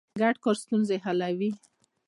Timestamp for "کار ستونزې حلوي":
0.43-1.51